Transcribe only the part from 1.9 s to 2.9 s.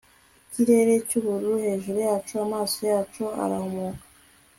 yacu, amaso